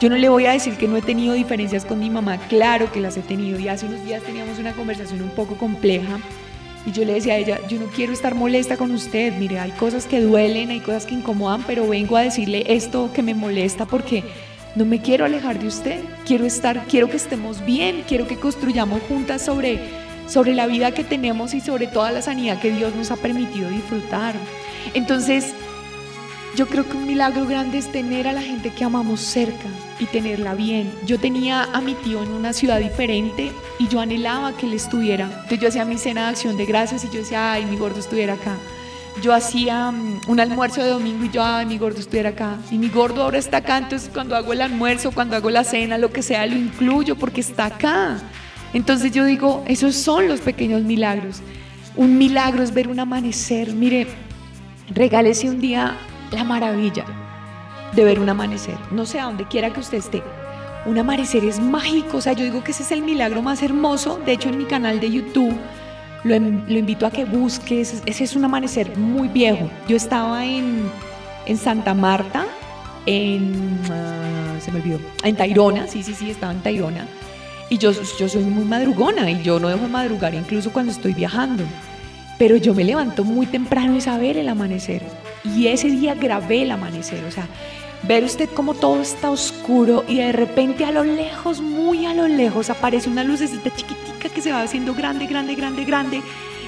[0.00, 2.92] Yo no le voy a decir que no he tenido diferencias con mi mamá, claro
[2.92, 3.58] que las he tenido.
[3.58, 6.18] Y hace unos días teníamos una conversación un poco compleja
[6.86, 9.72] y yo le decía a ella, yo no quiero estar molesta con usted, mire, hay
[9.72, 13.84] cosas que duelen, hay cosas que incomodan, pero vengo a decirle esto que me molesta
[13.84, 14.22] porque
[14.76, 19.02] no me quiero alejar de usted, quiero estar, quiero que estemos bien, quiero que construyamos
[19.08, 23.10] juntas sobre sobre la vida que tenemos y sobre toda la sanidad que Dios nos
[23.10, 24.34] ha permitido disfrutar.
[24.94, 25.54] Entonces,
[26.56, 29.68] yo creo que un milagro grande es tener a la gente que amamos cerca
[30.00, 30.90] y tenerla bien.
[31.04, 35.26] Yo tenía a mi tío en una ciudad diferente y yo anhelaba que él estuviera.
[35.26, 38.00] Entonces yo hacía mi cena de acción de gracias y yo decía, ay, mi gordo
[38.00, 38.56] estuviera acá.
[39.22, 42.56] Yo hacía mm, un almuerzo de domingo y yo, ay, mi gordo estuviera acá.
[42.70, 45.98] Y mi gordo ahora está acá, entonces cuando hago el almuerzo, cuando hago la cena,
[45.98, 48.16] lo que sea, lo incluyo porque está acá.
[48.72, 51.42] Entonces yo digo, esos son los pequeños milagros.
[51.96, 53.74] Un milagro es ver un amanecer.
[53.74, 54.06] Mire,
[54.88, 55.96] regálese un día
[56.30, 57.04] la maravilla
[57.92, 58.76] de ver un amanecer.
[58.90, 60.22] No sé a donde quiera que usted esté.
[60.84, 62.18] Un amanecer es mágico.
[62.18, 64.20] O sea, yo digo que ese es el milagro más hermoso.
[64.24, 65.56] De hecho, en mi canal de YouTube
[66.24, 68.02] lo, invito a que busques.
[68.06, 69.70] Ese es un amanecer muy viejo.
[69.88, 70.90] Yo estaba en,
[71.56, 72.46] Santa Marta,
[73.06, 73.80] en...
[73.90, 75.00] Ah, se me olvidó.
[75.22, 77.06] En Tairona, sí, sí, sí, estaba en Tairona
[77.68, 81.14] y yo, yo soy muy madrugona y yo no dejo de madrugar incluso cuando estoy
[81.14, 81.64] viajando.
[82.38, 85.02] Pero yo me levanto muy temprano y ver el amanecer.
[85.54, 87.24] Y ese día grabé el amanecer.
[87.24, 87.46] O sea,
[88.02, 92.28] ver usted cómo todo está oscuro y de repente a lo lejos, muy a lo
[92.28, 96.22] lejos, aparece una lucecita chiquitica que se va haciendo grande, grande, grande, grande.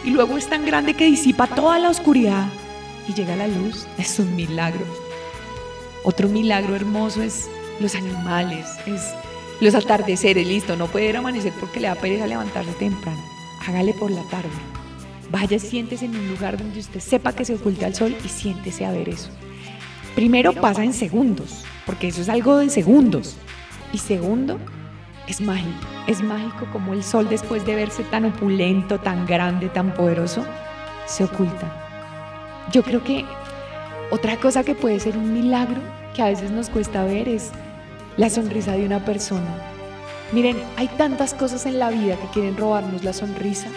[0.05, 2.47] Y luego es tan grande que disipa toda la oscuridad
[3.09, 3.87] y llega la luz.
[3.99, 4.87] Es un milagro.
[6.05, 7.49] Otro milagro hermoso es
[7.81, 9.03] los animales, es
[9.61, 13.21] los atardeceres, listo, no puede ir a amanecer porque le da pereza levantarse temprano.
[13.67, 14.49] Hágale por la tarde.
[15.31, 18.87] Vaya, siéntese en un lugar donde usted sepa que se oculta el sol y siéntese
[18.87, 19.31] a ver eso.
[20.15, 23.37] Primero pasa en segundos, porque eso es algo de segundos.
[23.93, 24.59] Y segundo,
[25.29, 25.87] es mágico.
[26.07, 30.45] Es mágico como el sol después de verse tan opulento, tan grande, tan poderoso,
[31.07, 32.67] se oculta.
[32.73, 33.25] Yo creo que
[34.11, 35.81] otra cosa que puede ser un milagro
[36.15, 37.51] que a veces nos cuesta ver es
[38.17, 39.55] la sonrisa de una persona.
[40.33, 43.69] Miren, hay tantas cosas en la vida que quieren robarnos la sonrisa,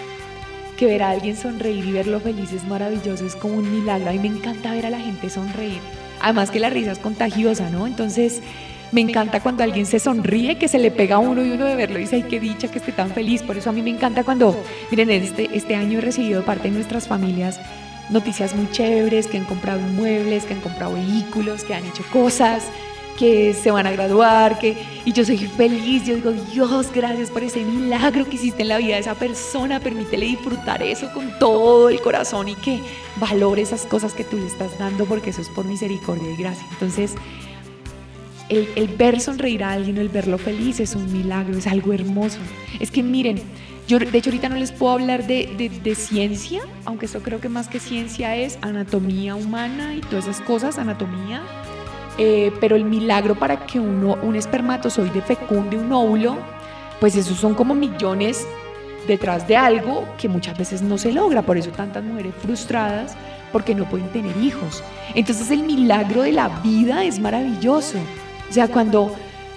[0.81, 4.09] que ver a alguien sonreír y verlo feliz es maravilloso, es como un milagro.
[4.09, 5.79] A mí me encanta ver a la gente sonreír.
[6.19, 7.85] Además que la risa es contagiosa, ¿no?
[7.85, 8.41] Entonces,
[8.91, 11.75] me encanta cuando alguien se sonríe, que se le pega a uno y uno de
[11.75, 13.43] verlo y dice, ay, qué dicha que esté tan feliz.
[13.43, 16.69] Por eso a mí me encanta cuando, miren, este, este año he recibido de parte
[16.69, 17.59] de nuestras familias
[18.09, 22.63] noticias muy chéveres, que han comprado muebles, que han comprado vehículos, que han hecho cosas
[23.17, 27.43] que se van a graduar, que, y yo soy feliz, yo digo, Dios, gracias por
[27.43, 31.89] ese milagro que hiciste en la vida de esa persona, permítele disfrutar eso con todo
[31.89, 32.79] el corazón y que
[33.17, 36.65] valore esas cosas que tú le estás dando, porque eso es por misericordia y gracia.
[36.71, 37.15] Entonces,
[38.49, 42.39] el, el ver sonreír a alguien, el verlo feliz es un milagro, es algo hermoso.
[42.79, 43.41] Es que miren,
[43.87, 47.41] yo de hecho ahorita no les puedo hablar de, de, de, ciencia, aunque eso creo
[47.41, 51.41] que más que ciencia es anatomía humana y todas esas cosas, anatomía,
[52.17, 56.37] eh, pero el milagro para que uno, un espermatozoide fecunde un óvulo,
[56.99, 58.45] pues esos son como millones
[59.07, 63.15] detrás de algo que muchas veces no se logra, por eso tantas mujeres frustradas
[63.51, 64.83] porque no pueden tener hijos.
[65.15, 67.97] Entonces el milagro de la vida es maravilloso.
[68.49, 69.13] O sea, cuando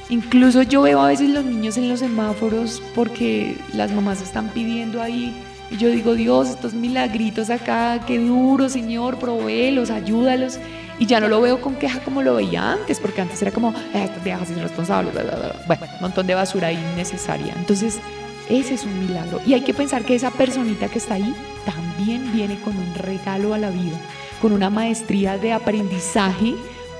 [0.08, 5.02] incluso yo veo a veces los niños en los semáforos porque las mamás están pidiendo
[5.02, 5.34] ahí
[5.70, 10.58] y yo digo, Dios, estos milagritos acá, qué duro, Señor, provéelos, ayúdalos.
[10.98, 13.70] Y ya no lo veo con queja como lo veía antes, porque antes era como,
[13.92, 15.56] eh, estas viejas irresponsables, bla, bla, bla.
[15.66, 17.52] bueno, un montón de basura innecesaria.
[17.56, 18.00] Entonces,
[18.48, 19.40] ese es un milagro.
[19.46, 23.54] Y hay que pensar que esa personita que está ahí también viene con un regalo
[23.54, 23.98] a la vida,
[24.40, 26.54] con una maestría de aprendizaje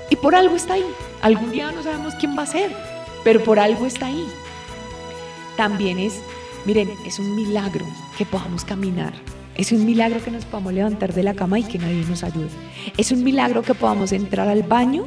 [0.09, 0.85] y por algo está ahí.
[1.21, 2.75] Algún día no sabemos quién va a ser,
[3.23, 4.25] pero por algo está ahí.
[5.55, 6.21] También es,
[6.65, 7.85] miren, es un milagro
[8.17, 9.13] que podamos caminar.
[9.55, 12.49] Es un milagro que nos podamos levantar de la cama y que nadie nos ayude.
[12.97, 15.05] Es un milagro que podamos entrar al baño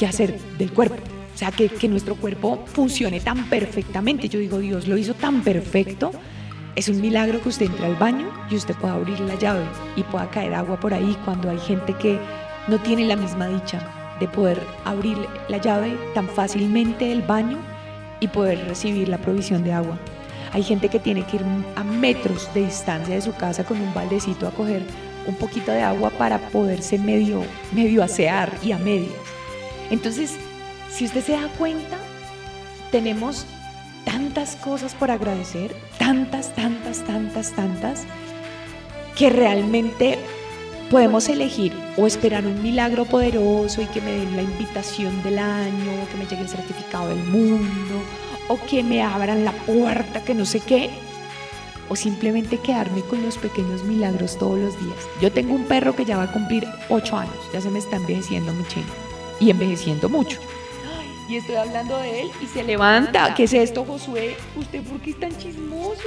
[0.00, 0.96] y hacer del cuerpo.
[1.34, 4.30] O sea, que, nuestro cuerpo funcione tan perfectamente.
[4.30, 6.10] Yo digo, Dios lo hizo tan perfecto.
[6.74, 9.64] Es un milagro que usted entre al baño y usted pueda abrir la llave
[9.96, 12.18] y pueda caer agua por ahí cuando hay gente que
[12.68, 17.58] no tiene la misma dicha de poder abrir la llave tan fácilmente del baño
[18.20, 19.98] y poder recibir la provisión de agua.
[20.52, 23.92] Hay gente que tiene que ir a metros de distancia de su casa con un
[23.92, 24.82] baldecito a coger
[25.26, 29.12] un poquito de agua para poderse medio, medio asear y a medias.
[29.90, 30.36] Entonces,
[30.90, 31.98] si usted se da cuenta,
[32.90, 33.46] tenemos
[34.04, 38.04] tantas cosas por agradecer, tantas, tantas, tantas, tantas,
[39.16, 40.18] que realmente
[40.90, 45.92] podemos elegir o esperar un milagro poderoso y que me den la invitación del año,
[46.10, 48.02] que me llegue el certificado del mundo,
[48.48, 50.90] o que me abran la puerta, que no sé qué,
[51.88, 54.96] o simplemente quedarme con los pequeños milagros todos los días.
[55.20, 57.96] Yo tengo un perro que ya va a cumplir ocho años, ya se me está
[57.96, 58.80] envejeciendo mucho
[59.40, 60.38] y envejeciendo mucho.
[61.28, 63.34] Y estoy hablando de él y se levanta.
[63.34, 64.36] ¿Qué es esto, Josué?
[64.54, 66.02] ¿Usted por qué es tan chismoso?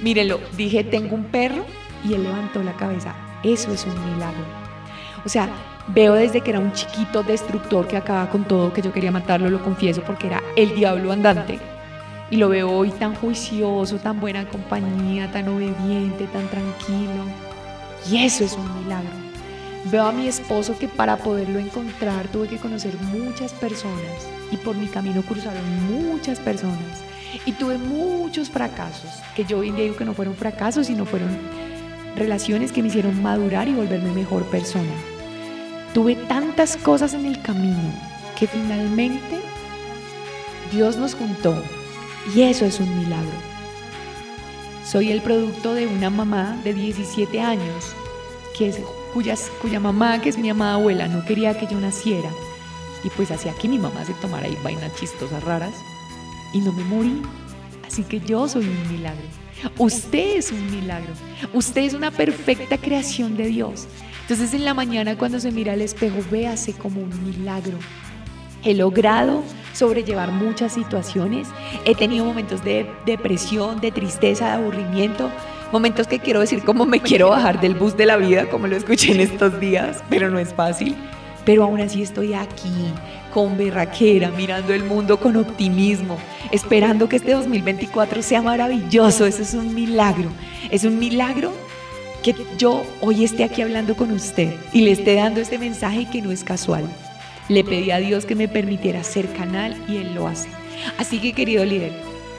[0.00, 1.66] Mírenlo, dije, tengo un perro
[2.02, 3.14] y él levantó la cabeza.
[3.42, 4.44] Eso es un milagro.
[5.24, 5.50] O sea,
[5.88, 9.50] veo desde que era un chiquito destructor que acaba con todo, que yo quería matarlo,
[9.50, 11.58] lo confieso, porque era el diablo andante.
[12.30, 17.24] Y lo veo hoy tan juicioso, tan buena compañía, tan obediente, tan tranquilo.
[18.10, 19.10] Y eso es un milagro.
[19.90, 24.76] Veo a mi esposo que para poderlo encontrar tuve que conocer muchas personas y por
[24.76, 27.04] mi camino cruzaron muchas personas
[27.44, 31.28] y tuve muchos fracasos, que yo hoy digo que no fueron fracasos, sino fueron
[32.16, 34.92] relaciones que me hicieron madurar y volverme mejor persona.
[35.92, 37.92] Tuve tantas cosas en el camino
[38.38, 39.40] que finalmente
[40.72, 41.62] Dios nos juntó
[42.32, 43.36] y eso es un milagro.
[44.86, 47.94] Soy el producto de una mamá de 17 años
[48.56, 48.80] que es,
[49.60, 52.30] cuya mamá, que es mi amada abuela, no quería que yo naciera.
[53.02, 55.74] Y pues hacía que mi mamá se tomara ahí vainas chistosas raras
[56.52, 57.20] y no me morí.
[57.86, 59.24] Así que yo soy un milagro.
[59.78, 61.12] Usted es un milagro.
[61.52, 63.86] Usted es una perfecta creación de Dios.
[64.22, 67.76] Entonces en la mañana cuando se mira al espejo, véase como un milagro.
[68.62, 69.42] He logrado
[69.74, 71.48] sobrellevar muchas situaciones.
[71.84, 75.30] He tenido momentos de depresión, de tristeza, de aburrimiento.
[75.72, 78.76] Momentos que quiero decir como me quiero bajar del bus de la vida, como lo
[78.76, 80.96] escuché en estos días, pero no es fácil.
[81.44, 82.92] Pero aún así estoy aquí,
[83.32, 86.16] con berraquera, mirando el mundo con optimismo,
[86.50, 89.26] esperando que este 2024 sea maravilloso.
[89.26, 90.30] Eso es un milagro.
[90.70, 91.52] Es un milagro
[92.22, 96.22] que yo hoy esté aquí hablando con usted y le esté dando este mensaje que
[96.22, 96.88] no es casual.
[97.48, 100.48] Le pedí a Dios que me permitiera ser canal y Él lo hace.
[100.98, 101.92] Así que querido líder,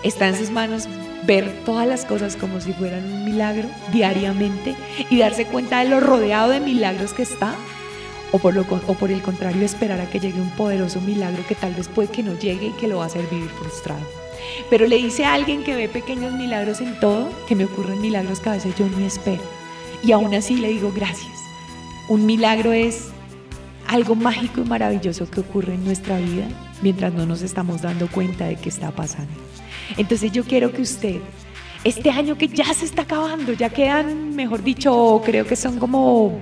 [0.04, 0.88] está en sus manos
[1.26, 4.76] ver todas las cosas como si fueran un milagro diariamente
[5.10, 7.56] y darse cuenta de lo rodeado de milagros que está
[8.32, 11.56] o por, lo, o por el contrario esperar a que llegue un poderoso milagro que
[11.56, 14.06] tal vez puede que no llegue y que lo va a hacer vivir frustrado.
[14.70, 18.40] Pero le dice a alguien que ve pequeños milagros en todo, que me ocurren milagros
[18.40, 19.42] que a veces yo ni espero.
[20.04, 21.44] Y aún así le digo gracias.
[22.08, 23.10] Un milagro es
[23.88, 26.48] algo mágico y maravilloso que ocurre en nuestra vida
[26.82, 29.34] mientras no nos estamos dando cuenta de que está pasando.
[29.98, 31.20] Entonces yo quiero que usted,
[31.84, 36.40] este año que ya se está acabando, ya quedan, mejor dicho, creo que son como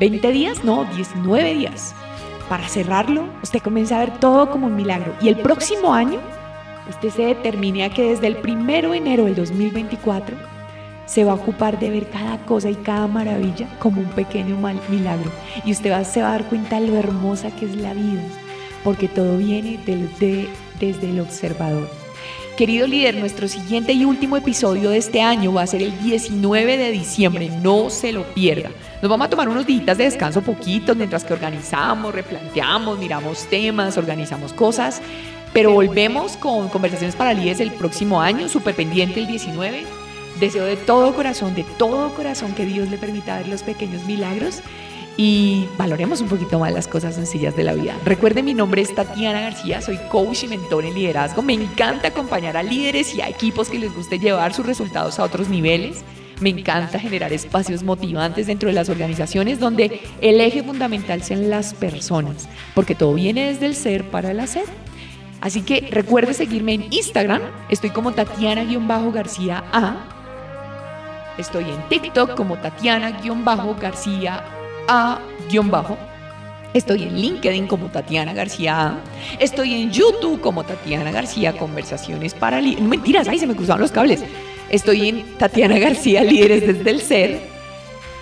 [0.00, 1.94] 20 días, no, 19 días.
[2.48, 5.14] Para cerrarlo, usted comienza a ver todo como un milagro.
[5.22, 6.18] Y el próximo año,
[6.88, 10.51] usted se determine a que desde el primero de enero del 2024
[11.06, 14.56] se va a ocupar de ver cada cosa y cada maravilla como un pequeño
[14.88, 15.30] milagro.
[15.64, 18.22] Y usted va, se va a dar cuenta de lo hermosa que es la vida,
[18.84, 21.88] porque todo viene desde el observador.
[22.56, 26.76] Querido líder, nuestro siguiente y último episodio de este año va a ser el 19
[26.76, 28.70] de diciembre, no se lo pierda.
[29.00, 33.96] Nos vamos a tomar unos días de descanso poquitos mientras que organizamos, replanteamos, miramos temas,
[33.96, 35.00] organizamos cosas,
[35.54, 40.01] pero volvemos con conversaciones para líderes el próximo año, súper pendiente el 19.
[40.42, 44.58] Deseo de todo corazón, de todo corazón que Dios le permita ver los pequeños milagros
[45.16, 47.94] y valoremos un poquito más las cosas sencillas de la vida.
[48.04, 51.42] Recuerde, mi nombre es Tatiana García, soy coach y mentor en liderazgo.
[51.42, 55.22] Me encanta acompañar a líderes y a equipos que les guste llevar sus resultados a
[55.22, 56.02] otros niveles.
[56.40, 61.72] Me encanta generar espacios motivantes dentro de las organizaciones donde el eje fundamental sean las
[61.72, 64.64] personas, porque todo viene desde el ser para el hacer.
[65.40, 70.11] Así que recuerde seguirme en Instagram, estoy como Tatiana-García A.
[71.38, 74.44] Estoy en TikTok como Tatiana-García
[74.88, 75.18] A-
[76.74, 78.98] Estoy en LinkedIn como Tatiana García.
[79.38, 82.84] Estoy en YouTube como Tatiana García Conversaciones para Líderes.
[82.88, 84.24] Mentiras, ay, se me cruzaron los cables.
[84.70, 87.40] Estoy en Tatiana García Líderes desde el Ser.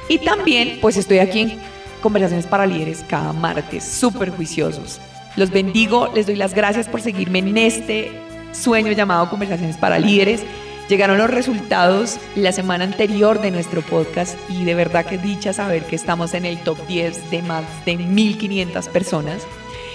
[0.08, 1.58] Y también, pues estoy aquí en
[2.02, 5.00] Conversaciones para Líderes cada martes, súper juiciosos.
[5.36, 8.10] Los bendigo, les doy las gracias por seguirme en este
[8.52, 10.42] sueño llamado Conversaciones para Líderes.
[10.90, 15.84] Llegaron los resultados la semana anterior de nuestro podcast y de verdad que dicha saber
[15.84, 19.46] que estamos en el top 10 de más de 1500 personas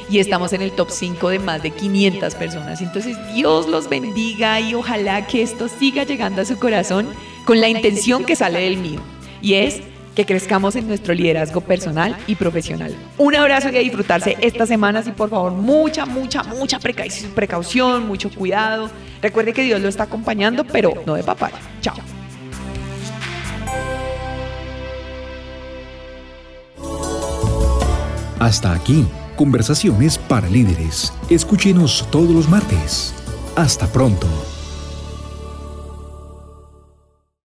[0.10, 2.82] y estamos en el top 5 de más de 500 personas.
[2.82, 7.10] Entonces Dios los bendiga y ojalá que esto siga llegando a su corazón
[7.44, 9.02] con la intención que sale del mío
[9.42, 9.82] y es
[10.16, 12.96] que crezcamos en nuestro liderazgo personal y profesional.
[13.18, 18.30] Un abrazo y a disfrutarse estas semanas y por favor mucha, mucha, mucha precaución, mucho
[18.30, 18.90] cuidado.
[19.22, 21.58] Recuerde que Dios lo está acompañando, pero no de papaya.
[21.82, 21.96] Chao.
[28.40, 29.06] Hasta aquí,
[29.36, 31.12] conversaciones para líderes.
[31.30, 33.14] Escúchenos todos los martes.
[33.56, 34.28] Hasta pronto.